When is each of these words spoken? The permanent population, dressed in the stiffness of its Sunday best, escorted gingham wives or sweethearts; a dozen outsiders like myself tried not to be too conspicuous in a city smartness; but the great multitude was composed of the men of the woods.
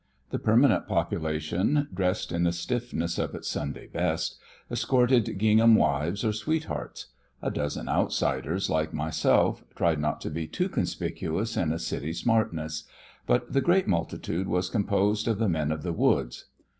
The 0.31 0.39
permanent 0.39 0.87
population, 0.87 1.87
dressed 1.93 2.31
in 2.31 2.43
the 2.45 2.51
stiffness 2.51 3.19
of 3.19 3.35
its 3.35 3.47
Sunday 3.47 3.85
best, 3.85 4.39
escorted 4.71 5.37
gingham 5.37 5.75
wives 5.75 6.25
or 6.25 6.33
sweethearts; 6.33 7.09
a 7.39 7.51
dozen 7.51 7.87
outsiders 7.87 8.67
like 8.67 8.95
myself 8.95 9.63
tried 9.75 9.99
not 9.99 10.19
to 10.21 10.31
be 10.31 10.47
too 10.47 10.69
conspicuous 10.69 11.55
in 11.55 11.71
a 11.71 11.77
city 11.77 12.13
smartness; 12.13 12.85
but 13.27 13.53
the 13.53 13.61
great 13.61 13.87
multitude 13.87 14.47
was 14.47 14.69
composed 14.71 15.27
of 15.27 15.37
the 15.37 15.47
men 15.47 15.71
of 15.71 15.83
the 15.83 15.93
woods. 15.93 16.45